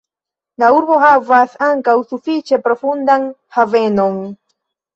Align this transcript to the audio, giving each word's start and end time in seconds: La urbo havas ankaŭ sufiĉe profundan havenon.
La 0.61 0.69
urbo 0.77 0.97
havas 1.03 1.53
ankaŭ 1.67 1.95
sufiĉe 2.13 2.61
profundan 2.65 3.31
havenon. 3.61 4.21